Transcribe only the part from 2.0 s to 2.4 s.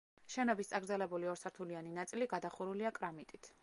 ნაწილი